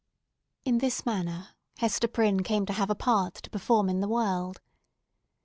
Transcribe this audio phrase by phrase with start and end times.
[0.65, 4.59] In this manner, Hester Prynne came to have a part to perform in the world.